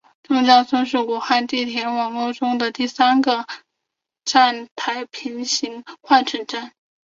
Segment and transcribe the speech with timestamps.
[0.23, 3.45] 钟家村是武汉地铁网络中第三个同
[4.25, 6.73] 站台平行换乘站。